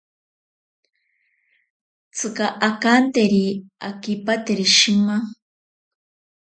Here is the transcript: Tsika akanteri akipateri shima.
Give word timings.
Tsika 2.13 2.47
akanteri 2.67 3.45
akipateri 3.89 4.65
shima. 4.77 5.15